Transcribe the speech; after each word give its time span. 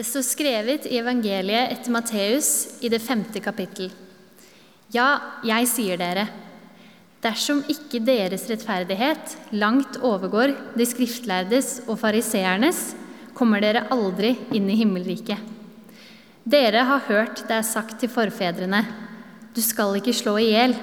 Det 0.00 0.06
står 0.08 0.22
skrevet 0.24 0.86
i 0.88 0.96
evangeliet 0.96 1.74
etter 1.74 1.92
Matteus 1.92 2.46
i 2.80 2.88
det 2.88 3.02
femte 3.04 3.36
kapittel. 3.44 3.90
Ja, 4.94 5.18
jeg 5.44 5.66
sier 5.68 6.00
dere, 6.00 6.22
dersom 7.20 7.60
ikke 7.68 8.00
deres 8.00 8.46
rettferdighet 8.48 9.34
langt 9.52 9.98
overgår 10.00 10.54
de 10.72 10.86
skriftlærdes 10.88 11.82
og 11.84 12.00
fariseernes, 12.00 12.94
kommer 13.36 13.60
dere 13.60 13.82
aldri 13.92 14.30
inn 14.56 14.70
i 14.72 14.78
himmelriket. 14.80 15.36
Dere 16.48 16.86
har 16.88 17.04
hørt 17.10 17.44
det 17.44 17.58
er 17.58 17.68
sagt 17.68 17.98
til 18.00 18.08
forfedrene, 18.08 18.80
du 19.52 19.60
skal 19.60 20.00
ikke 20.00 20.16
slå 20.16 20.38
i 20.40 20.48
hjel. 20.54 20.78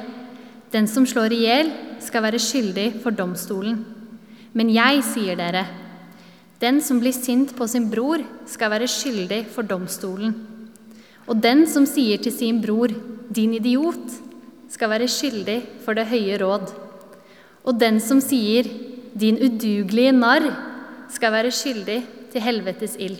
Den 0.70 0.86
som 0.86 1.10
slår 1.10 1.34
i 1.34 1.42
hjel, 1.48 1.74
skal 2.06 2.28
være 2.30 2.46
skyldig 2.52 2.92
for 3.02 3.18
domstolen. 3.18 3.82
Men 4.54 4.70
jeg 4.78 5.02
sier 5.10 5.42
dere, 5.42 5.66
den 6.62 6.80
som 6.82 7.00
blir 7.00 7.14
sint 7.14 7.54
på 7.58 7.68
sin 7.70 7.90
bror, 7.92 8.24
skal 8.50 8.72
være 8.74 8.90
skyldig 8.90 9.44
for 9.54 9.68
domstolen. 9.68 10.34
Og 11.28 11.38
den 11.44 11.66
som 11.70 11.86
sier 11.86 12.18
til 12.24 12.34
sin 12.34 12.62
bror, 12.64 12.94
din 13.30 13.54
idiot, 13.60 14.16
skal 14.72 14.90
være 14.90 15.10
skyldig 15.12 15.60
for 15.86 15.98
det 15.98 16.08
høye 16.10 16.40
råd. 16.42 16.72
Og 17.68 17.78
den 17.78 18.00
som 18.02 18.22
sier, 18.24 18.68
din 19.18 19.38
udugelige 19.38 20.16
narr, 20.16 20.50
skal 21.14 21.34
være 21.36 21.54
skyldig 21.54 22.00
til 22.34 22.44
helvetes 22.44 22.98
ild. 23.00 23.20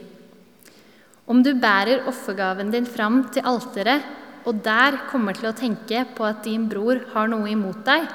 Om 1.28 1.42
du 1.44 1.54
bærer 1.60 2.08
offergaven 2.08 2.72
din 2.72 2.88
fram 2.88 3.26
til 3.36 3.46
alteret, 3.46 4.04
og 4.48 4.62
der 4.64 5.02
kommer 5.12 5.36
til 5.36 5.50
å 5.50 5.56
tenke 5.56 6.06
på 6.16 6.24
at 6.24 6.46
din 6.48 6.70
bror 6.72 7.02
har 7.14 7.28
noe 7.28 7.50
imot 7.52 7.84
deg, 7.86 8.08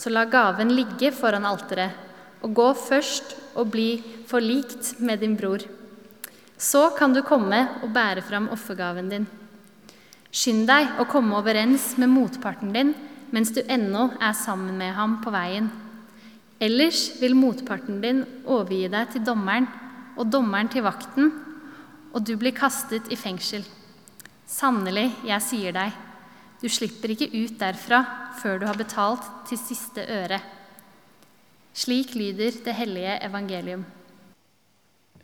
så 0.00 0.10
la 0.10 0.24
gaven 0.24 0.72
ligge 0.72 1.12
foran 1.12 1.44
alteret, 1.44 1.92
og 2.40 2.54
gå 2.56 2.68
først 2.74 3.36
og 3.58 3.70
bli 3.74 4.00
forlikt 4.30 4.96
med 5.00 5.20
din 5.20 5.36
bror. 5.36 5.64
Så 6.60 6.90
kan 6.96 7.14
du 7.14 7.22
komme 7.24 7.60
og 7.84 7.92
bære 7.94 8.24
fram 8.24 8.48
offergaven 8.52 9.08
din. 9.12 9.28
Skynd 10.30 10.66
deg 10.68 11.00
å 11.00 11.08
komme 11.10 11.38
overens 11.40 11.94
med 11.98 12.12
motparten 12.12 12.74
din 12.74 12.92
mens 13.30 13.52
du 13.54 13.60
ennå 13.62 14.08
er 14.18 14.34
sammen 14.34 14.76
med 14.78 14.92
ham 14.96 15.20
på 15.22 15.32
veien. 15.34 15.68
Ellers 16.60 17.06
vil 17.20 17.36
motparten 17.38 18.00
din 18.02 18.24
overgi 18.44 18.88
deg 18.92 19.14
til 19.14 19.24
dommeren, 19.24 19.68
og 20.18 20.28
dommeren 20.28 20.68
til 20.68 20.84
vakten, 20.84 21.30
og 22.12 22.24
du 22.26 22.34
blir 22.36 22.52
kastet 22.52 23.06
i 23.08 23.16
fengsel. 23.16 23.62
Sannelig, 24.50 25.06
jeg 25.24 25.46
sier 25.46 25.76
deg, 25.76 25.94
du 26.60 26.68
slipper 26.68 27.14
ikke 27.14 27.30
ut 27.32 27.54
derfra 27.60 28.02
før 28.42 28.60
du 28.60 28.66
har 28.68 28.76
betalt 28.76 29.24
til 29.48 29.60
siste 29.62 30.04
øre. 30.04 30.40
Slik 31.80 32.12
lyder 32.12 32.58
det 32.60 32.74
hellige 32.76 33.14
evangelium. 33.24 33.86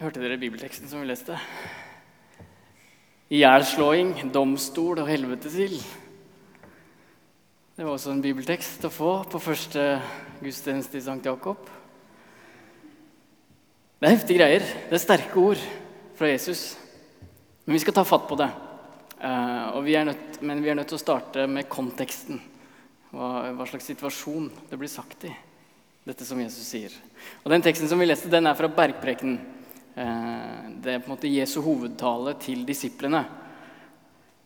Hørte 0.01 0.23
dere 0.23 0.39
bibelteksten 0.41 0.89
som 0.89 1.03
vi 1.03 1.11
leste? 1.11 1.37
Ihjelslåing, 3.29 4.15
domstol 4.33 5.03
og 5.03 5.11
helvetesild. 5.11 5.77
Det 7.77 7.85
var 7.85 7.93
også 7.93 8.15
en 8.15 8.23
bibeltekst 8.25 8.87
å 8.89 8.93
få 8.95 9.11
på 9.29 9.43
første 9.43 9.85
gudstjeneste 10.41 10.97
i 10.97 11.03
St. 11.05 11.19
Jakob. 11.29 11.61
Det 14.01 14.09
er 14.09 14.15
heftige 14.15 14.41
greier. 14.41 14.65
Det 14.89 14.97
er 14.97 15.03
sterke 15.03 15.43
ord 15.43 15.67
fra 16.17 16.31
Jesus. 16.31 16.70
Men 17.67 17.77
vi 17.77 17.83
skal 17.85 17.98
ta 17.98 18.07
fatt 18.09 18.25
på 18.31 18.39
det. 18.41 18.48
Uh, 19.20 19.77
vi 19.85 19.98
nødt, 20.09 20.41
men 20.41 20.65
vi 20.65 20.73
er 20.73 20.81
nødt 20.81 20.89
til 20.89 20.97
å 20.97 21.05
starte 21.05 21.45
med 21.53 21.69
konteksten. 21.69 22.41
Hva, 23.13 23.53
hva, 23.53 23.69
slags 23.69 23.93
situasjon 23.93 24.48
det 24.70 24.81
blir 24.81 24.93
sagt 24.93 25.29
i, 25.29 25.37
dette 26.07 26.25
som 26.25 26.39
Jesus 26.41 26.67
sier. 26.71 26.93
Og 27.42 27.51
Den 27.51 27.64
teksten 27.64 27.91
som 27.91 27.98
vi 27.98 28.07
leste, 28.07 28.30
den 28.30 28.47
er 28.47 28.58
fra 28.58 28.70
Bergprekenen. 28.70 29.41
Uh, 29.97 30.77
det 30.85 30.92
er 30.92 31.01
på 31.01 31.08
en 31.08 31.14
måte 31.17 31.30
Jesu 31.30 31.58
hovedtale 31.64 32.36
til 32.39 32.63
disiplene. 32.69 33.25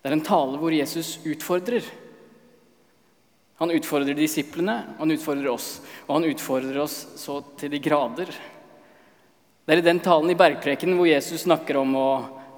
Det 0.00 0.08
er 0.08 0.16
en 0.16 0.24
tale 0.24 0.60
hvor 0.60 0.72
Jesus 0.72 1.18
utfordrer. 1.28 1.84
Han 3.60 3.74
utfordrer 3.76 4.16
disiplene, 4.16 4.78
han 4.96 5.12
utfordrer 5.12 5.50
oss. 5.52 5.82
Og 6.06 6.14
han 6.16 6.30
utfordrer 6.30 6.80
oss 6.80 7.02
så 7.20 7.42
til 7.60 7.74
de 7.74 7.82
grader. 7.82 8.30
Det 9.66 9.74
er 9.76 9.82
i 9.82 9.88
den 9.90 10.00
talen 10.00 10.32
i 10.32 10.38
Bergprekenen 10.38 10.96
hvor 10.96 11.10
Jesus 11.10 11.44
snakker 11.44 11.76
om 11.82 11.92
å 11.98 12.10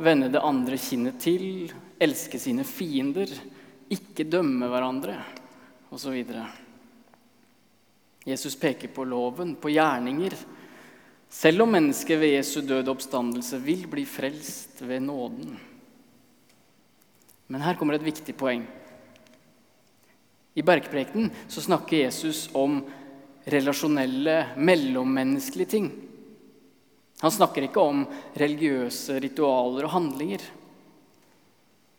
vende 0.03 0.31
det 0.31 0.47
andre 0.47 0.79
kinnet 0.79 1.19
til, 1.21 1.73
elske 1.99 2.39
sine 2.39 2.63
fiender, 2.67 3.35
ikke 3.93 4.31
dømme 4.31 4.71
hverandre 4.71 5.19
osv. 5.91 6.23
Jesus 8.25 8.57
peker 8.59 8.89
på 8.95 9.05
loven, 9.05 9.57
på 9.57 9.71
gjerninger. 9.73 10.37
Selv 11.33 11.65
om 11.65 11.73
mennesket 11.75 12.21
ved 12.21 12.37
Jesu 12.37 12.61
døde 12.61 12.93
oppstandelse 12.93 13.59
vil 13.65 13.87
bli 13.91 14.05
frelst 14.07 14.83
ved 14.85 15.03
nåden. 15.03 15.57
Men 17.47 17.65
her 17.65 17.77
kommer 17.81 17.99
et 17.99 18.07
viktig 18.07 18.37
poeng. 18.39 18.63
I 20.55 20.63
Bergprekenen 20.63 21.31
snakker 21.49 22.05
Jesus 22.05 22.47
om 22.53 22.83
relasjonelle, 23.49 24.53
mellommenneskelige 24.57 25.73
ting. 25.73 25.93
Han 27.23 27.31
snakker 27.31 27.67
ikke 27.67 27.81
om 27.81 28.05
religiøse 28.39 29.17
ritualer 29.23 29.87
og 29.87 29.95
handlinger. 29.95 30.45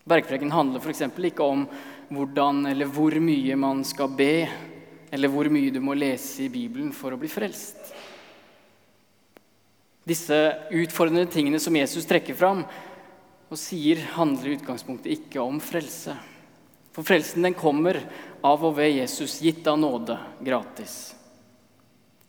Bergpreken 0.03 0.51
handler 0.51 0.83
f.eks. 0.83 1.05
ikke 1.07 1.45
om 1.47 1.63
hvordan 2.13 2.65
eller 2.67 2.89
hvor 2.91 3.15
mye 3.23 3.55
man 3.55 3.85
skal 3.87 4.11
be, 4.11 4.47
eller 5.13 5.29
hvor 5.29 5.45
mye 5.53 5.69
du 5.69 5.77
må 5.83 5.93
lese 5.93 6.47
i 6.47 6.49
Bibelen 6.49 6.89
for 6.95 7.13
å 7.13 7.19
bli 7.21 7.29
frelst. 7.29 7.93
Disse 10.03 10.35
utfordrende 10.73 11.29
tingene 11.31 11.61
som 11.61 11.75
Jesus 11.77 12.07
trekker 12.09 12.35
fram 12.35 12.63
og 13.53 13.59
sier, 13.61 14.01
handler 14.17 14.49
i 14.49 14.55
utgangspunktet 14.57 15.13
ikke 15.13 15.43
om 15.43 15.61
frelse. 15.61 16.15
For 16.93 17.05
frelsen 17.05 17.45
den 17.45 17.53
kommer 17.57 18.01
av 18.45 18.65
og 18.65 18.79
ved 18.79 18.95
Jesus, 18.95 19.37
gitt 19.41 19.69
av 19.69 19.77
nåde, 19.79 20.17
gratis. 20.41 21.13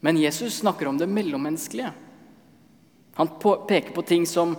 Men 0.05 0.21
Jesus 0.21 0.61
snakker 0.61 0.89
om 0.91 1.01
det 1.01 1.09
mellommenneskelige. 1.09 1.91
Han 3.16 3.33
peker 3.41 3.93
på 3.97 4.05
ting 4.05 4.28
som 4.28 4.53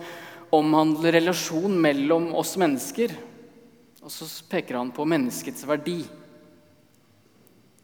omhandler 0.50 1.14
relasjon 1.14 1.78
mellom 1.80 2.32
oss 2.34 2.56
mennesker. 2.58 3.14
Og 4.02 4.10
så 4.10 4.26
peker 4.50 4.80
han 4.80 4.90
på 4.94 5.06
menneskets 5.06 5.66
verdi. 5.68 6.00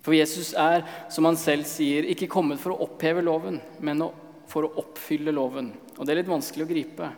For 0.03 0.17
Jesus 0.17 0.51
er, 0.59 0.83
som 1.13 1.29
han 1.29 1.39
selv 1.39 1.67
sier, 1.71 2.09
ikke 2.11 2.31
kommet 2.31 2.61
for 2.61 2.75
å 2.75 2.89
oppheve 2.89 3.23
loven, 3.23 3.61
men 3.81 4.03
for 4.51 4.67
å 4.67 4.73
oppfylle 4.83 5.35
loven. 5.35 5.71
Og 5.97 6.05
Det 6.05 6.15
er 6.15 6.21
litt 6.23 6.33
vanskelig 6.33 6.67
å 6.67 6.73
gripe. 6.73 7.11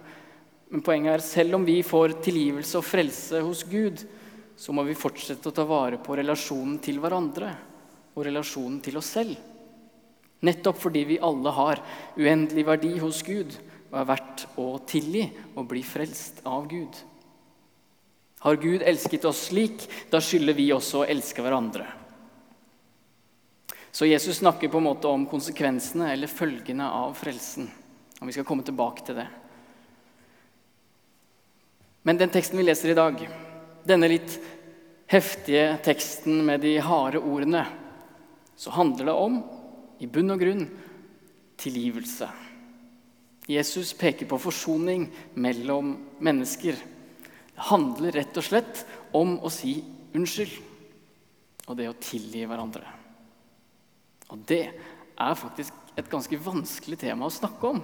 Men 0.69 0.85
poenget 0.85 1.15
er 1.15 1.25
selv 1.25 1.57
om 1.59 1.65
vi 1.65 1.79
får 1.87 2.19
tilgivelse 2.25 2.81
og 2.81 2.87
frelse 2.87 3.41
hos 3.45 3.65
Gud, 3.69 4.05
så 4.57 4.75
må 4.75 4.85
vi 4.87 4.97
fortsette 4.99 5.51
å 5.51 5.55
ta 5.55 5.65
vare 5.67 5.99
på 6.03 6.17
relasjonen 6.19 6.77
til 6.83 7.01
hverandre 7.03 7.51
og 8.15 8.23
relasjonen 8.27 8.79
til 8.85 9.01
oss 9.01 9.11
selv. 9.17 9.35
Nettopp 10.45 10.79
fordi 10.83 11.07
vi 11.09 11.23
alle 11.25 11.51
har 11.57 11.81
uendelig 12.19 12.67
verdi 12.69 12.93
hos 13.01 13.23
Gud 13.27 13.57
og 13.95 13.99
er 14.01 14.09
verdt 14.13 14.47
å 14.61 14.69
tilgi 14.87 15.25
og 15.55 15.67
bli 15.71 15.83
frelst 15.87 16.43
av 16.47 16.69
Gud. 16.71 16.95
Har 18.45 18.61
Gud 18.61 18.85
elsket 18.85 19.25
oss 19.25 19.47
slik, 19.49 19.87
da 20.13 20.21
skylder 20.21 20.57
vi 20.59 20.69
også 20.75 21.01
å 21.01 21.07
elske 21.09 21.43
hverandre. 21.43 21.87
Så 23.95 24.07
Jesus 24.07 24.41
snakker 24.43 24.69
på 24.69 24.81
en 24.81 24.89
måte 24.89 25.07
om 25.07 25.23
konsekvensene 25.31 26.09
eller 26.11 26.27
følgene 26.27 26.89
av 26.91 27.13
frelsen. 27.15 27.69
Og 28.19 28.27
Vi 28.27 28.33
skal 28.35 28.47
komme 28.49 28.65
tilbake 28.67 29.05
til 29.07 29.21
det. 29.21 29.27
Men 32.03 32.19
den 32.19 32.33
teksten 32.35 32.59
vi 32.59 32.65
leser 32.67 32.91
i 32.91 32.97
dag, 32.99 33.23
denne 33.87 34.09
litt 34.11 34.35
heftige 35.07 35.77
teksten 35.87 36.43
med 36.43 36.65
de 36.67 36.73
harde 36.83 37.23
ordene, 37.23 37.63
så 38.59 38.75
handler 38.75 39.13
det 39.13 39.15
om 39.15 39.39
i 40.03 40.11
bunn 40.11 40.35
og 40.35 40.43
grunn 40.43 40.67
tilgivelse. 41.63 42.33
Jesus 43.47 43.95
peker 43.95 44.27
på 44.27 44.41
forsoning 44.43 45.07
mellom 45.39 45.95
mennesker. 46.19 46.75
Det 47.55 47.71
handler 47.71 48.19
rett 48.19 48.43
og 48.43 48.49
slett 48.51 48.83
om 49.15 49.39
å 49.39 49.55
si 49.55 49.79
unnskyld 50.19 50.59
og 51.71 51.79
det 51.79 51.93
å 51.93 51.99
tilgi 52.03 52.43
hverandre. 52.43 53.04
Og 54.33 54.45
det 54.49 54.65
er 54.71 55.39
faktisk 55.39 55.97
et 55.99 56.11
ganske 56.11 56.39
vanskelig 56.43 56.99
tema 57.05 57.29
å 57.29 57.35
snakke 57.35 57.75
om. 57.75 57.83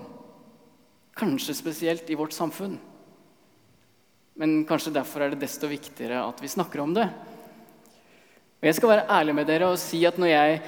Kanskje 1.18 1.56
spesielt 1.58 2.08
i 2.10 2.18
vårt 2.18 2.34
samfunn. 2.34 2.78
Men 4.40 4.62
kanskje 4.68 4.94
derfor 4.94 5.24
er 5.24 5.34
det 5.34 5.42
desto 5.42 5.68
viktigere 5.70 6.22
at 6.24 6.40
vi 6.40 6.48
snakker 6.48 6.80
om 6.80 6.94
det. 6.96 7.08
Og 8.60 8.68
Jeg 8.68 8.76
skal 8.76 8.94
være 8.94 9.10
ærlig 9.10 9.34
med 9.36 9.48
dere 9.48 9.72
og 9.72 9.80
si 9.80 10.04
at 10.08 10.18
når 10.20 10.32
jeg 10.32 10.62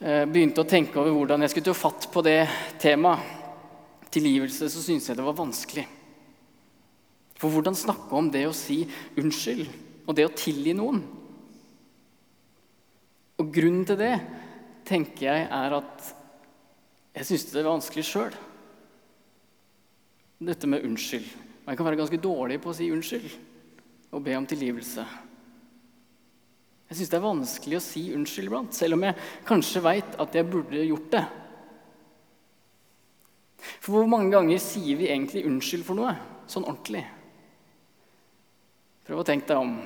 Eh, 0.00 0.24
begynte 0.24 0.62
å 0.62 0.68
tenke 0.68 0.96
over 0.96 1.12
hvordan 1.12 1.42
jeg 1.44 1.52
skulle 1.52 1.68
ta 1.68 1.76
fatt 1.76 2.06
på 2.08 2.22
det 2.24 2.38
temaet, 2.80 3.36
tilgivelse, 4.10 4.70
så 4.72 4.80
syntes 4.82 5.10
jeg 5.10 5.18
det 5.18 5.26
var 5.26 5.36
vanskelig. 5.36 5.84
For 7.36 7.52
hvordan 7.52 7.76
snakke 7.76 8.16
om 8.16 8.30
det 8.32 8.46
å 8.48 8.56
si 8.56 8.80
unnskyld 9.20 9.68
og 10.08 10.16
det 10.16 10.24
å 10.24 10.32
tilgi 10.32 10.72
noen? 10.76 11.02
Og 13.40 13.52
grunnen 13.52 13.84
til 13.88 14.00
det 14.00 14.14
tenker 14.90 15.28
jeg 15.28 15.46
er 15.46 15.76
at 15.78 16.10
jeg 17.14 17.26
syntes 17.26 17.50
det 17.50 17.62
var 17.62 17.74
vanskelig 17.76 18.06
sjøl. 18.06 18.36
dette 20.40 20.66
med 20.66 20.84
unnskyld. 20.88 21.26
Og 21.64 21.68
jeg 21.68 21.76
kan 21.76 21.86
være 21.86 21.98
ganske 22.00 22.20
dårlig 22.22 22.56
på 22.62 22.70
å 22.70 22.76
si 22.76 22.86
unnskyld 22.90 23.26
og 24.16 24.22
be 24.24 24.36
om 24.38 24.46
tilgivelse. 24.48 25.04
Jeg 26.90 26.98
syns 26.98 27.10
det 27.12 27.18
er 27.18 27.26
vanskelig 27.26 27.76
å 27.76 27.82
si 27.84 28.02
unnskyld 28.16 28.48
iblant, 28.48 28.74
selv 28.74 28.96
om 28.96 29.04
jeg 29.06 29.18
kanskje 29.46 29.82
veit 29.84 30.16
at 30.18 30.34
jeg 30.34 30.48
burde 30.48 30.80
gjort 30.82 31.12
det. 31.12 31.22
For 33.84 33.94
hvor 33.94 34.08
mange 34.10 34.32
ganger 34.32 34.58
sier 34.64 34.98
vi 34.98 35.10
egentlig 35.12 35.44
unnskyld 35.46 35.86
for 35.86 36.00
noe, 36.00 36.16
sånn 36.50 36.66
ordentlig? 36.66 37.04
Prøv 39.06 39.22
å 39.22 39.28
tenke 39.28 39.52
deg 39.52 39.60
om 39.60 39.76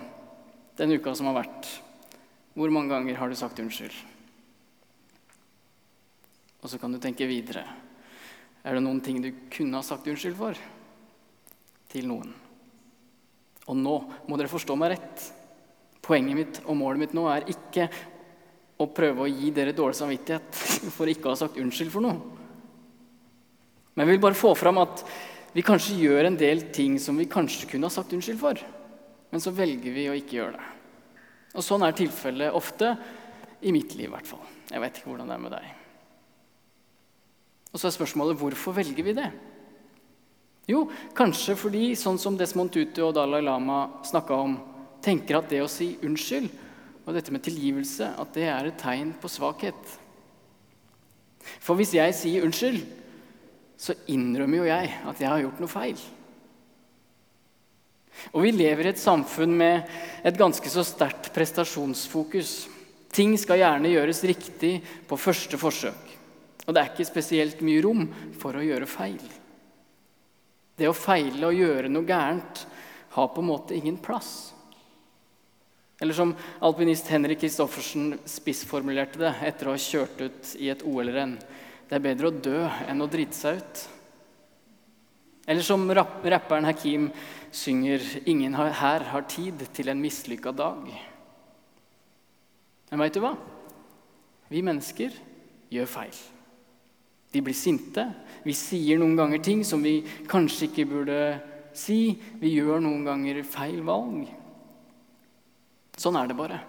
den 0.79 0.97
uka 0.97 1.13
som 1.19 1.29
har 1.29 1.43
vært. 1.43 1.69
Hvor 2.55 2.73
mange 2.73 2.95
ganger 2.95 3.19
har 3.19 3.29
du 3.29 3.37
sagt 3.37 3.61
unnskyld? 3.61 4.14
Og 6.65 6.71
så 6.73 6.81
kan 6.81 6.95
du 6.95 6.99
tenke 7.03 7.29
videre. 7.29 7.63
Er 8.65 8.77
det 8.77 8.85
noen 8.87 9.03
ting 9.05 9.21
du 9.21 9.29
kunne 9.53 9.77
ha 9.77 9.85
sagt 9.85 10.09
unnskyld 10.09 10.37
for? 10.39 10.59
Til 11.93 12.09
noen. 12.09 12.33
Og 13.69 13.77
nå 13.77 13.95
må 14.25 14.39
dere 14.41 14.53
forstå 14.53 14.77
meg 14.81 14.95
rett. 14.95 15.27
Poenget 16.05 16.39
mitt 16.39 16.61
og 16.65 16.79
målet 16.81 17.05
mitt 17.05 17.17
nå 17.17 17.27
er 17.29 17.47
ikke 17.53 17.89
å 18.81 18.89
prøve 18.93 19.25
å 19.25 19.31
gi 19.31 19.53
dere 19.55 19.77
dårlig 19.77 20.01
samvittighet 20.01 20.65
for 20.97 21.09
ikke 21.09 21.29
å 21.29 21.35
ha 21.35 21.43
sagt 21.45 21.61
unnskyld 21.61 21.93
for 21.93 22.05
noe. 22.05 22.17
Men 23.95 24.07
jeg 24.09 24.17
vil 24.17 24.25
bare 24.25 24.39
få 24.39 24.57
fram 24.59 24.81
at 24.83 25.05
vi 25.55 25.63
kanskje 25.63 26.01
gjør 26.01 26.27
en 26.27 26.41
del 26.41 26.67
ting 26.75 26.97
som 26.99 27.21
vi 27.21 27.29
kanskje 27.31 27.69
kunne 27.71 27.87
ha 27.87 27.95
sagt 27.95 28.13
unnskyld 28.17 28.41
for, 28.41 28.59
men 29.31 29.43
så 29.43 29.53
velger 29.55 29.95
vi 29.95 30.09
å 30.11 30.17
ikke 30.19 30.41
gjøre 30.41 30.57
det. 30.57 30.67
Og 31.55 31.63
Sånn 31.63 31.85
er 31.87 31.95
tilfellet 31.95 32.57
ofte, 32.59 32.97
i 33.65 33.73
mitt 33.73 33.95
liv 33.97 34.11
i 34.11 34.13
hvert 34.13 34.29
fall. 34.29 34.43
Jeg 34.69 34.83
vet 34.83 34.99
ikke 34.99 35.13
hvordan 35.13 35.31
det 35.31 35.37
er 35.39 35.45
med 35.47 35.55
deg. 35.55 35.84
Og 37.75 37.81
så 37.81 37.91
er 37.91 37.97
spørsmålet 37.97 38.39
hvorfor 38.39 38.77
velger 38.77 39.05
vi 39.05 39.17
det? 39.17 39.29
Jo, 40.71 40.87
kanskje 41.17 41.57
fordi, 41.59 41.91
sånn 41.99 42.17
som 42.21 42.39
Desmond 42.41 42.73
Tutu 42.73 43.03
og 43.05 43.17
Dalai 43.19 43.43
Lama 43.45 43.83
snakka 44.07 44.39
om, 44.47 44.55
tenker 45.05 45.37
at 45.37 45.51
det 45.51 45.61
å 45.61 45.69
si 45.69 45.91
unnskyld 46.07 46.49
og 47.05 47.13
dette 47.13 47.35
med 47.35 47.45
tilgivelse 47.45 48.15
at 48.17 48.33
det 48.33 48.47
er 48.49 48.71
et 48.71 48.79
tegn 48.81 49.11
på 49.21 49.29
svakhet. 49.29 49.97
For 51.61 51.77
hvis 51.77 51.93
jeg 51.99 52.17
sier 52.17 52.47
unnskyld, 52.47 52.81
så 53.77 53.97
innrømmer 54.09 54.63
jo 54.63 54.71
jeg 54.71 54.93
at 55.11 55.21
jeg 55.21 55.29
har 55.29 55.43
gjort 55.43 55.61
noe 55.61 55.75
feil. 55.75 55.99
Og 58.33 58.47
vi 58.47 58.55
lever 58.55 58.87
i 58.87 58.93
et 58.95 59.03
samfunn 59.03 59.53
med 59.59 59.91
et 60.25 60.39
ganske 60.39 60.71
så 60.71 60.87
sterkt 60.87 61.33
prestasjonsfokus. 61.35 62.55
Ting 63.13 63.35
skal 63.37 63.61
gjerne 63.61 63.93
gjøres 63.93 64.25
riktig 64.25 64.79
på 65.11 65.19
første 65.21 65.59
forsøk. 65.61 66.14
Og 66.65 66.73
det 66.73 66.81
er 66.81 66.93
ikke 66.93 67.07
spesielt 67.09 67.63
mye 67.65 67.83
rom 67.85 68.07
for 68.41 68.57
å 68.57 68.65
gjøre 68.65 68.89
feil. 68.89 69.23
Det 70.75 70.89
å 70.89 70.97
feile 70.97 71.51
og 71.51 71.59
gjøre 71.59 71.91
noe 71.93 72.09
gærent 72.09 72.65
har 73.15 73.31
på 73.31 73.43
en 73.43 73.51
måte 73.51 73.77
ingen 73.77 73.99
plass. 74.03 74.55
Eller 76.03 76.17
som 76.17 76.33
alpinist 76.65 77.09
Henrik 77.13 77.45
Kristoffersen 77.45 78.17
spissformulerte 78.29 79.21
det 79.21 79.35
etter 79.47 79.69
å 79.69 79.77
ha 79.77 79.81
kjørt 79.81 80.25
ut 80.25 80.55
i 80.59 80.71
et 80.73 80.83
OL-renn. 80.83 81.37
Det 81.87 81.99
er 81.99 82.03
bedre 82.03 82.31
å 82.31 82.41
dø 82.49 82.65
enn 82.89 83.05
å 83.05 83.11
drite 83.11 83.39
seg 83.39 83.61
ut. 83.61 83.85
Eller 85.47 85.63
som 85.63 85.85
rapperen 85.93 86.65
Hakim 86.65 87.11
synger 87.53 88.01
'Ingen 88.25 88.55
her 88.55 89.01
har 89.01 89.23
tid 89.29 89.69
til 89.73 89.89
en 89.89 90.01
mislykka 90.01 90.53
dag'. 90.53 90.91
Men 92.91 93.01
veit 93.01 93.15
du 93.15 93.21
hva? 93.21 93.37
Vi 94.49 94.63
mennesker 94.63 95.13
gjør 95.71 95.87
feil. 95.87 96.15
Vi 97.35 97.43
blir 97.43 97.57
sinte. 97.57 98.07
Vi 98.45 98.55
sier 98.55 99.01
noen 99.01 99.17
ganger 99.19 99.43
ting 99.43 99.65
som 99.67 99.83
vi 99.83 99.99
kanskje 100.31 100.69
ikke 100.69 100.87
burde 100.91 101.19
si. 101.75 102.15
Vi 102.39 102.55
gjør 102.55 102.83
noen 102.85 103.03
ganger 103.07 103.43
feil 103.49 103.81
valg. 103.87 104.29
Sånn 105.99 106.19
er 106.19 106.31
det 106.31 106.39
bare. 106.39 106.61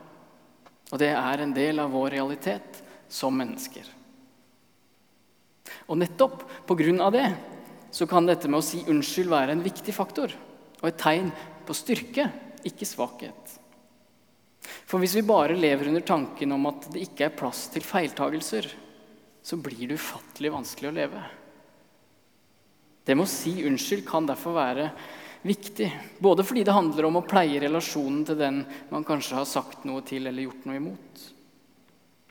Og 0.94 1.02
det 1.02 1.12
er 1.14 1.42
en 1.42 1.54
del 1.54 1.82
av 1.82 1.94
vår 1.94 2.16
realitet 2.18 2.82
som 3.12 3.36
mennesker. 3.38 3.86
Og 5.90 6.00
nettopp 6.02 6.46
pga. 6.66 7.10
det 7.12 7.28
så 7.92 8.08
kan 8.08 8.26
dette 8.26 8.50
med 8.50 8.60
å 8.60 8.66
si 8.66 8.84
unnskyld 8.88 9.30
være 9.30 9.54
en 9.56 9.64
viktig 9.64 9.94
faktor 9.94 10.34
og 10.82 10.88
et 10.90 10.98
tegn 11.00 11.30
på 11.66 11.74
styrke, 11.74 12.28
ikke 12.66 12.86
svakhet. 12.86 13.54
For 14.86 15.02
hvis 15.02 15.16
vi 15.16 15.26
bare 15.26 15.58
lever 15.58 15.88
under 15.90 16.04
tanken 16.06 16.52
om 16.52 16.66
at 16.70 16.90
det 16.94 17.06
ikke 17.06 17.30
er 17.30 17.38
plass 17.38 17.68
til 17.74 17.86
feiltagelser, 17.86 18.68
så 19.46 19.58
blir 19.62 19.86
det 19.88 20.00
ufattelig 20.00 20.50
vanskelig 20.56 20.90
å 20.90 20.96
leve. 20.96 21.22
Det 23.06 23.14
med 23.14 23.28
å 23.28 23.30
si 23.30 23.60
unnskyld 23.68 24.02
kan 24.08 24.26
derfor 24.26 24.56
være 24.58 24.88
viktig. 25.46 25.92
Både 26.18 26.42
fordi 26.42 26.64
det 26.66 26.74
handler 26.74 27.06
om 27.06 27.20
å 27.20 27.28
pleie 27.30 27.60
relasjonen 27.62 28.24
til 28.26 28.40
den 28.40 28.64
man 28.90 29.06
kanskje 29.06 29.38
har 29.38 29.46
sagt 29.46 29.86
noe 29.86 30.02
til 30.08 30.26
eller 30.26 30.48
gjort 30.48 30.66
noe 30.66 30.80
imot. 30.80 31.28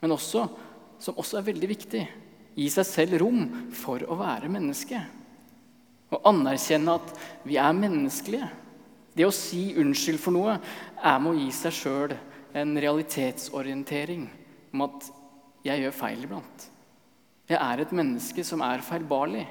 Men 0.03 0.17
også, 0.17 0.49
som 0.99 1.23
også 1.23 1.39
er 1.39 1.47
veldig 1.53 1.71
viktig, 1.71 2.03
gi 2.59 2.67
seg 2.75 2.91
selv 2.91 3.21
rom 3.23 3.47
for 3.79 4.03
å 4.11 4.19
være 4.19 4.51
menneske. 4.51 4.99
Og 6.11 6.29
anerkjenne 6.35 6.99
at 6.99 7.15
vi 7.47 7.63
er 7.63 7.79
menneskelige. 7.79 8.51
Det 9.15 9.31
å 9.31 9.35
si 9.35 9.69
unnskyld 9.79 10.19
for 10.19 10.35
noe 10.35 10.59
er 10.59 11.23
med 11.23 11.31
å 11.31 11.39
gi 11.39 11.51
seg 11.55 11.79
sjøl 11.79 12.19
en 12.59 12.75
realitetsorientering 12.83 14.27
om 14.75 14.89
at 14.91 15.13
jeg 15.63 15.87
gjør 15.87 16.01
feil 16.03 16.27
iblant. 16.27 16.71
Jeg 17.51 17.61
er 17.61 17.83
et 17.83 17.93
menneske 17.93 18.45
som 18.47 18.63
er 18.65 18.85
feilbarlig. 18.85 19.45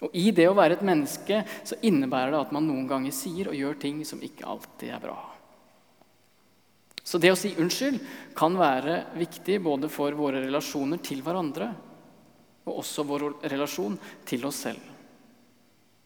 Og 0.00 0.14
I 0.16 0.30
det 0.32 0.46
å 0.48 0.56
være 0.56 0.78
et 0.78 0.86
menneske 0.86 1.42
så 1.60 1.76
innebærer 1.84 2.32
det 2.32 2.40
at 2.46 2.54
man 2.56 2.64
noen 2.64 2.86
ganger 2.88 3.12
sier 3.12 3.50
og 3.50 3.58
gjør 3.58 3.76
ting 3.82 4.00
som 4.08 4.22
ikke 4.24 4.48
alltid 4.48 4.94
er 4.96 5.02
bra. 5.02 5.18
Så 7.04 7.18
det 7.20 7.32
å 7.32 7.38
si 7.38 7.52
unnskyld 7.58 7.98
kan 8.38 8.56
være 8.56 9.02
viktig 9.18 9.58
både 9.64 9.90
for 9.92 10.14
våre 10.16 10.44
relasjoner 10.44 11.00
til 11.04 11.24
hverandre 11.26 11.68
og 12.68 12.82
også 12.82 13.04
vår 13.08 13.26
relasjon 13.50 13.96
til 14.28 14.44
oss 14.48 14.64
selv. 14.68 14.82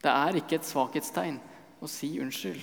Det 0.01 0.11
er 0.11 0.39
ikke 0.39 0.59
et 0.59 0.67
svakhetstegn 0.67 1.37
å 1.83 1.89
si 1.89 2.15
unnskyld, 2.21 2.61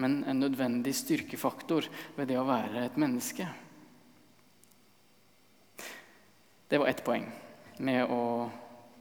men 0.00 0.22
en 0.28 0.40
nødvendig 0.42 0.94
styrkefaktor 0.96 1.86
ved 2.16 2.30
det 2.30 2.38
å 2.40 2.46
være 2.48 2.86
et 2.86 2.98
menneske. 3.00 3.46
Det 6.74 6.78
var 6.78 6.88
ett 6.90 7.04
poeng 7.06 7.22
med 7.86 8.08
å 8.10 8.50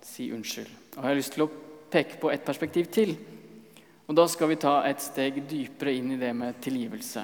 si 0.05 0.27
unnskyld. 0.29 0.69
Og 0.93 0.99
Jeg 0.99 1.07
har 1.07 1.15
lyst 1.17 1.33
til 1.33 1.41
å 1.41 1.53
peke 1.89 2.19
på 2.21 2.29
et 2.29 2.43
perspektiv 2.45 2.91
til. 2.93 3.15
Og 4.05 4.13
Da 4.13 4.27
skal 4.29 4.51
vi 4.51 4.57
ta 4.61 4.73
et 4.85 5.01
steg 5.01 5.39
dypere 5.49 5.95
inn 5.97 6.11
i 6.13 6.19
det 6.21 6.29
med 6.37 6.59
tilgivelse. 6.61 7.23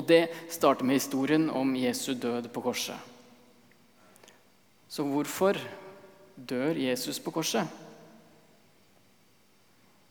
Og 0.00 0.06
Det 0.08 0.30
starter 0.48 0.88
med 0.88 0.96
historien 0.96 1.50
om 1.50 1.76
Jesu 1.76 2.14
død 2.14 2.48
på 2.48 2.62
korset. 2.62 2.96
Så 4.88 5.04
hvorfor 5.04 5.60
dør 6.36 6.80
Jesus 6.80 7.20
på 7.20 7.30
korset? 7.30 7.68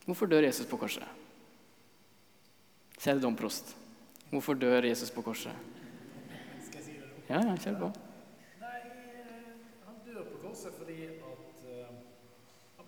Hvorfor 0.06 0.30
dør 0.30 0.46
Jesus 0.46 0.70
på 0.70 0.78
korset? 0.78 1.10
Kjære 3.02 3.20
domprost, 3.20 3.75
hvorfor 4.30 4.54
dør 4.54 4.84
Jesus 4.86 5.10
på 5.10 5.25
korset? 5.25 5.54
Ja, 7.30 7.42
ja, 7.42 7.58
kjør 7.58 7.80
på. 7.80 7.96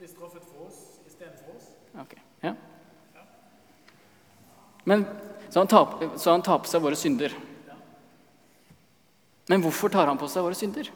blir 0.06 0.14
straffet 0.14 0.44
for 0.44 0.68
oss 0.68 1.00
istedenfor 1.08 1.56
oss. 1.56 1.85
Okay. 2.02 2.20
Ja. 2.42 2.54
Men, 4.84 5.06
så, 5.50 5.60
han 5.60 5.68
tar, 5.68 6.10
så 6.18 6.32
han 6.32 6.44
tar 6.46 6.60
på 6.60 6.70
seg 6.70 6.84
våre 6.84 7.00
synder. 7.00 7.34
Men 9.50 9.62
hvorfor 9.64 9.94
tar 9.94 10.10
han 10.10 10.20
på 10.20 10.30
seg 10.30 10.46
våre 10.46 10.58
synder? 10.58 10.90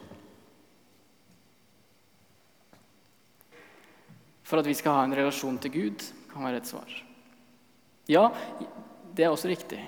For 4.46 4.58
at 4.58 4.66
vi 4.66 4.74
skal 4.74 4.98
ha 4.98 5.06
en 5.06 5.14
relasjon 5.14 5.58
til 5.62 5.74
Gud, 5.74 6.04
kan 6.32 6.46
være 6.46 6.60
et 6.62 6.70
svar. 6.70 6.90
Ja, 8.10 8.28
det 9.14 9.26
er 9.26 9.30
også 9.30 9.50
riktig. 9.50 9.78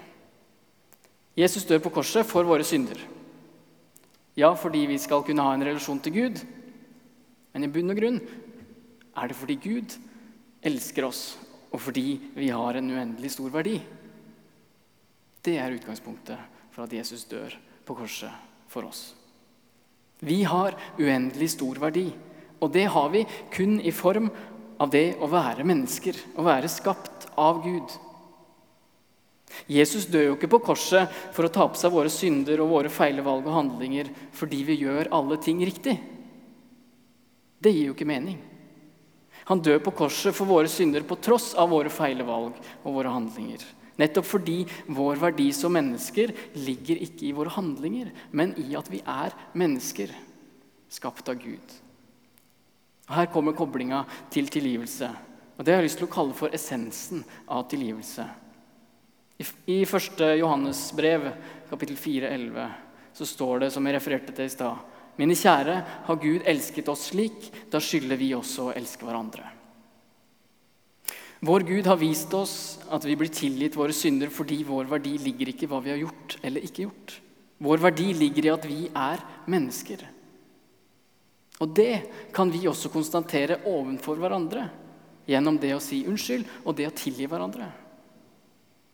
Jesus 1.39 1.67
dør 1.67 1.83
på 1.83 1.95
korset 1.97 2.27
for 2.29 2.47
våre 2.47 2.65
synder. 2.67 3.01
Ja, 4.39 4.53
fordi 4.55 4.85
vi 4.89 4.99
skal 5.03 5.25
kunne 5.27 5.45
ha 5.45 5.55
en 5.57 5.65
relasjon 5.67 6.01
til 6.03 6.15
Gud. 6.15 6.43
Men 7.53 7.67
i 7.67 7.71
bunn 7.73 7.93
og 7.93 7.99
grunn 7.99 8.21
er 8.23 9.29
det 9.29 9.37
fordi 9.37 9.59
Gud 9.61 9.97
elsker 10.63 11.07
oss, 11.09 11.23
og 11.73 11.81
fordi 11.81 12.21
vi 12.37 12.51
har 12.53 12.79
en 12.79 12.91
uendelig 12.93 13.33
stor 13.35 13.51
verdi. 13.53 13.79
Det 15.43 15.57
er 15.59 15.75
utgangspunktet 15.75 16.39
for 16.73 16.85
at 16.85 16.95
Jesus 16.95 17.25
dør 17.31 17.55
på 17.87 17.97
korset 17.99 18.31
for 18.71 18.87
oss. 18.87 19.13
Vi 20.23 20.45
har 20.47 20.77
uendelig 21.01 21.51
stor 21.57 21.81
verdi, 21.83 22.07
og 22.63 22.71
det 22.75 22.87
har 22.95 23.11
vi 23.11 23.25
kun 23.51 23.81
i 23.83 23.91
form 23.91 24.31
av 24.79 24.93
det 24.93 25.17
å 25.19 25.29
være 25.31 25.67
mennesker, 25.67 26.15
å 26.39 26.47
være 26.47 26.71
skapt 26.71 27.27
av 27.39 27.63
Gud. 27.65 27.91
Jesus 29.69 30.07
dør 30.09 30.31
jo 30.31 30.37
ikke 30.37 30.51
på 30.55 30.63
korset 30.71 31.11
for 31.35 31.47
å 31.47 31.53
ta 31.53 31.67
på 31.69 31.79
seg 31.79 31.93
våre 31.93 32.13
synder 32.13 32.63
og 32.63 32.71
våre 32.73 32.93
feile 32.93 33.25
valg 33.25 33.45
og 33.47 33.57
handlinger 33.59 34.09
fordi 34.37 34.63
vi 34.69 34.79
gjør 34.81 35.11
alle 35.13 35.37
ting 35.43 35.61
riktig. 35.67 35.99
Det 37.63 37.75
gir 37.75 37.91
jo 37.91 37.97
ikke 37.97 38.09
mening. 38.09 38.39
Han 39.53 39.61
dør 39.61 39.83
på 39.85 39.93
korset 39.93 40.33
for 40.33 40.49
våre 40.49 40.71
synder 40.73 41.05
på 41.05 41.19
tross 41.21 41.51
av 41.61 41.69
våre 41.75 41.93
feile 41.93 42.25
valg 42.25 42.57
og 42.57 42.95
våre 42.95 43.13
handlinger. 43.13 43.61
Nettopp 44.01 44.25
fordi 44.25 44.63
vår 44.89 45.19
verdi 45.21 45.51
som 45.53 45.75
mennesker 45.77 46.33
ligger 46.57 47.03
ikke 47.05 47.27
i 47.29 47.35
våre 47.37 47.53
handlinger, 47.53 48.09
men 48.33 48.55
i 48.57 48.71
at 48.79 48.89
vi 48.89 49.03
er 49.05 49.35
mennesker, 49.53 50.15
skapt 50.89 51.29
av 51.29 51.37
Gud. 51.43 51.75
Her 53.13 53.29
kommer 53.29 53.53
koblinga 53.53 54.07
til 54.33 54.49
tilgivelse. 54.49 55.11
Og 55.59 55.65
Det 55.65 55.75
har 55.75 55.83
jeg 55.83 55.91
lyst 55.91 56.01
til 56.01 56.09
å 56.09 56.15
kalle 56.15 56.39
for 56.39 56.57
essensen 56.57 57.21
av 57.45 57.67
tilgivelse. 57.69 58.25
I 59.69 59.83
1. 59.85 60.25
Johannes 60.41 60.81
brev, 60.97 61.29
kapittel 61.69 62.01
4, 62.01 62.33
11, 62.41 62.73
så 63.13 63.29
står 63.29 63.67
det, 63.67 63.71
som 63.75 63.85
jeg 63.85 63.99
refererte 63.99 64.33
til 64.33 64.49
i 64.49 64.57
stad 64.57 65.02
Mine 65.21 65.37
kjære, 65.37 65.75
har 66.07 66.21
Gud 66.23 66.47
elsket 66.49 66.89
oss 66.89 67.11
slik, 67.11 67.51
da 67.71 67.81
skylder 67.83 68.17
vi 68.21 68.31
også 68.37 68.71
å 68.71 68.77
elske 68.77 69.05
hverandre. 69.05 69.45
Vår 71.43 71.65
Gud 71.67 71.89
har 71.91 71.99
vist 71.99 72.33
oss 72.39 72.79
at 72.95 73.03
vi 73.03 73.17
blir 73.19 73.33
tilgitt 73.35 73.75
våre 73.75 73.95
synder 73.97 74.31
fordi 74.31 74.61
vår 74.63 74.87
verdi 74.93 75.17
ligger 75.19 75.51
ikke 75.51 75.67
i 75.67 75.71
hva 75.73 75.81
vi 75.83 75.91
har 75.91 75.99
gjort 75.99 76.37
eller 76.47 76.63
ikke 76.63 76.85
gjort. 76.85 77.17
Vår 77.63 77.83
verdi 77.83 78.13
ligger 78.15 78.47
i 78.47 78.53
at 78.53 78.69
vi 78.71 78.79
er 78.87 79.25
mennesker. 79.51 80.05
Og 81.63 81.75
det 81.75 82.31
kan 82.35 82.51
vi 82.51 82.63
også 82.71 82.93
konstatere 82.95 83.59
ovenfor 83.67 84.23
hverandre 84.23 84.69
gjennom 85.27 85.59
det 85.59 85.75
å 85.75 85.83
si 85.83 86.05
unnskyld 86.07 86.47
og 86.63 86.79
det 86.79 86.89
å 86.89 86.95
tilgi 86.95 87.27
hverandre. 87.27 87.67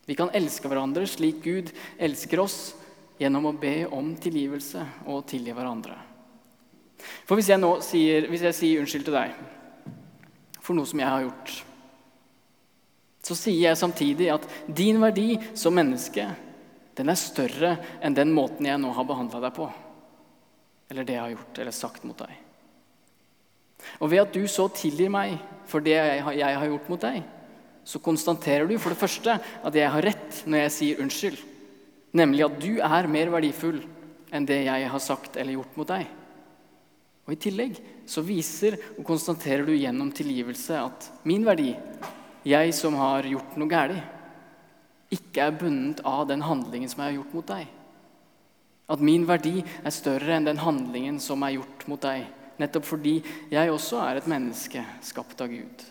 Vi 0.08 0.16
kan 0.16 0.32
elske 0.32 0.72
hverandre 0.72 1.04
slik 1.08 1.44
Gud 1.44 1.72
elsker 2.00 2.40
oss, 2.40 2.58
gjennom 3.20 3.50
å 3.50 3.56
be 3.60 3.82
om 3.92 4.14
tilgivelse 4.16 4.84
og 5.04 5.26
tilgi 5.28 5.52
hverandre. 5.52 6.07
For 6.98 7.38
hvis 7.38 7.50
jeg 7.52 7.60
nå 7.62 7.78
sier, 7.84 8.26
hvis 8.30 8.44
jeg 8.48 8.56
sier 8.56 8.82
unnskyld 8.82 9.06
til 9.06 9.16
deg 9.18 9.36
for 10.58 10.76
noe 10.76 10.88
som 10.88 11.00
jeg 11.00 11.08
har 11.08 11.24
gjort, 11.24 11.52
så 13.24 13.36
sier 13.36 13.68
jeg 13.68 13.80
samtidig 13.80 14.28
at 14.32 14.44
din 14.66 15.00
verdi 15.02 15.36
som 15.56 15.76
menneske 15.76 16.26
den 16.98 17.12
er 17.12 17.18
større 17.20 17.76
enn 18.02 18.16
den 18.16 18.32
måten 18.34 18.66
jeg 18.66 18.80
nå 18.80 18.90
har 18.94 19.06
behandla 19.06 19.40
deg 19.44 19.54
på. 19.54 19.68
Eller 20.90 21.06
det 21.06 21.14
jeg 21.14 21.22
har 21.22 21.34
gjort 21.34 21.60
eller 21.62 21.76
sagt 21.76 22.06
mot 22.08 22.18
deg. 22.18 22.32
Og 24.02 24.10
ved 24.10 24.24
at 24.24 24.34
du 24.34 24.42
så 24.50 24.66
tilgir 24.74 25.12
meg 25.12 25.36
for 25.68 25.84
det 25.84 25.94
jeg 25.94 26.24
har 26.58 26.66
gjort 26.66 26.88
mot 26.90 27.04
deg, 27.04 27.20
så 27.88 28.00
konstaterer 28.04 28.66
du 28.68 28.74
for 28.80 28.92
det 28.92 29.00
første 29.00 29.38
at 29.38 29.76
jeg 29.76 29.92
har 29.92 30.04
rett 30.04 30.42
når 30.44 30.64
jeg 30.64 30.74
sier 30.74 31.04
unnskyld. 31.04 31.38
Nemlig 32.18 32.44
at 32.48 32.58
du 32.60 32.72
er 32.84 33.10
mer 33.10 33.30
verdifull 33.32 33.78
enn 34.34 34.48
det 34.48 34.64
jeg 34.66 34.90
har 34.92 35.02
sagt 35.02 35.38
eller 35.38 35.56
gjort 35.56 35.78
mot 35.78 35.88
deg. 35.88 36.08
Og 37.28 37.34
I 37.34 37.40
tillegg 37.44 37.76
så 38.08 38.22
viser 38.24 38.78
og 38.96 39.04
konstaterer 39.04 39.66
du 39.68 39.74
gjennom 39.76 40.08
tilgivelse 40.16 40.78
at 40.80 41.08
min 41.28 41.44
verdi, 41.44 41.74
jeg 42.48 42.72
som 42.72 42.96
har 42.96 43.28
gjort 43.28 43.58
noe 43.60 43.68
galt, 43.68 43.98
ikke 45.12 45.44
er 45.44 45.58
bundet 45.60 46.00
av 46.08 46.24
den 46.28 46.40
handlingen 46.44 46.88
som 46.88 47.02
jeg 47.02 47.10
har 47.10 47.18
gjort 47.18 47.34
mot 47.36 47.50
deg. 47.50 47.68
At 48.88 49.04
min 49.04 49.26
verdi 49.28 49.60
er 49.60 49.92
større 49.92 50.38
enn 50.38 50.48
den 50.48 50.60
handlingen 50.60 51.20
som 51.20 51.44
er 51.44 51.58
gjort 51.58 51.84
mot 51.88 52.00
deg. 52.00 52.24
Nettopp 52.58 52.88
fordi 52.88 53.18
jeg 53.52 53.72
også 53.72 54.00
er 54.06 54.18
et 54.18 54.28
menneske 54.32 54.84
skapt 55.04 55.44
av 55.44 55.52
Gud. 55.52 55.84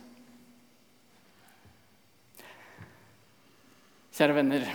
Kjære 4.18 4.38
venner. 4.40 4.66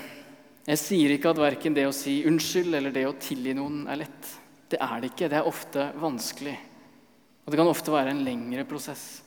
Jeg 0.63 0.79
sier 0.79 1.17
ikke 1.17 1.35
at 1.35 1.43
verken 1.43 1.75
det 1.75 1.89
å 1.89 1.95
si 1.95 2.21
unnskyld 2.31 2.79
eller 2.79 2.95
det 2.95 3.09
å 3.09 3.19
tilgi 3.19 3.57
noen 3.59 3.83
er 3.91 4.05
lett. 4.05 4.31
Det 4.73 4.79
er 4.81 5.03
det 5.03 5.11
ikke. 5.13 5.29
Det 5.29 5.39
er 5.39 5.49
ofte 5.49 5.91
vanskelig. 6.01 6.55
Og 7.45 7.53
det 7.53 7.59
kan 7.59 7.69
ofte 7.69 7.93
være 7.93 8.15
en 8.15 8.23
lengre 8.25 8.65
prosess. 8.69 9.21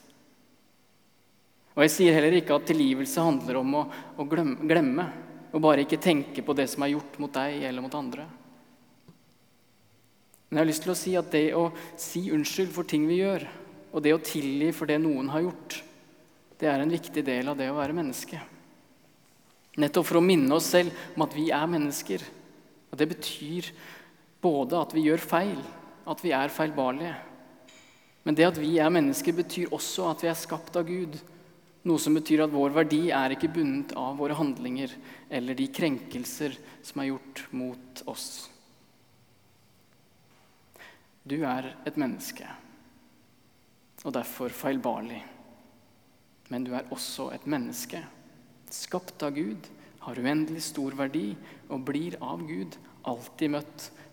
Og 1.76 1.84
Jeg 1.84 1.92
sier 1.92 2.16
heller 2.16 2.38
ikke 2.38 2.56
at 2.56 2.70
tilgivelse 2.70 3.22
handler 3.22 3.60
om 3.60 3.74
å, 3.82 3.84
å 4.16 4.26
glemme, 4.26 5.06
og 5.52 5.64
bare 5.64 5.84
ikke 5.84 6.00
tenke 6.02 6.44
på 6.44 6.56
det 6.56 6.70
som 6.72 6.86
er 6.86 6.94
gjort 6.94 7.20
mot 7.20 7.34
deg 7.36 7.66
eller 7.68 7.84
mot 7.84 7.98
andre. 8.00 8.26
Men 10.48 10.58
jeg 10.58 10.64
har 10.64 10.70
lyst 10.70 10.86
til 10.86 10.94
å 10.94 10.98
si 10.98 11.14
at 11.20 11.30
det 11.34 11.46
å 11.58 11.66
si 12.00 12.30
unnskyld 12.32 12.72
for 12.72 12.88
ting 12.88 13.06
vi 13.10 13.20
gjør, 13.20 13.44
og 13.92 14.04
det 14.04 14.16
å 14.16 14.24
tilgi 14.24 14.72
for 14.76 14.88
det 14.88 15.02
noen 15.04 15.28
har 15.34 15.44
gjort, 15.44 15.78
det 16.60 16.72
er 16.72 16.80
en 16.80 16.96
viktig 16.96 17.24
del 17.28 17.52
av 17.52 17.60
det 17.60 17.68
å 17.72 17.76
være 17.76 17.96
menneske. 17.96 18.40
Nettopp 19.84 20.08
for 20.08 20.22
å 20.22 20.24
minne 20.24 20.56
oss 20.56 20.70
selv 20.72 20.96
om 21.16 21.26
at 21.26 21.36
vi 21.36 21.50
er 21.52 21.68
mennesker. 21.68 22.24
Og 22.92 23.00
Det 23.00 23.08
betyr 23.12 23.68
både 24.46 24.78
at 24.78 24.94
vi 24.94 25.08
gjør 25.08 25.24
feil, 25.24 25.62
at 26.06 26.22
vi 26.22 26.34
er 26.38 26.54
feilbarlige. 26.54 27.16
Men 28.26 28.38
det 28.38 28.48
at 28.48 28.60
vi 28.62 28.78
er 28.82 28.94
mennesker, 28.94 29.36
betyr 29.38 29.74
også 29.74 30.10
at 30.12 30.26
vi 30.26 30.30
er 30.32 30.38
skapt 30.38 30.78
av 30.78 30.88
Gud. 30.88 31.18
Noe 31.86 32.02
som 32.02 32.18
betyr 32.18 32.46
at 32.46 32.54
vår 32.54 32.74
verdi 32.74 33.04
er 33.14 33.36
ikke 33.36 33.52
bundet 33.54 33.94
av 34.02 34.18
våre 34.18 34.38
handlinger 34.38 34.94
eller 35.30 35.58
de 35.58 35.68
krenkelser 35.70 36.58
som 36.86 37.02
er 37.02 37.12
gjort 37.12 37.44
mot 37.54 38.02
oss. 38.10 38.28
Du 41.26 41.38
er 41.42 41.72
et 41.86 41.98
menneske, 41.98 42.46
og 44.06 44.14
derfor 44.14 44.54
feilbarlig. 44.54 45.22
Men 46.54 46.66
du 46.66 46.74
er 46.78 46.90
også 46.94 47.32
et 47.34 47.46
menneske 47.50 48.02
skapt 48.74 49.24
av 49.26 49.34
Gud, 49.38 49.70
har 50.06 50.20
uendelig 50.22 50.62
stor 50.68 50.94
verdi 50.98 51.32
og 51.70 51.86
blir 51.88 52.18
av 52.22 52.44
Gud 52.46 52.78
alltid 53.10 53.54
møtt 53.56 53.88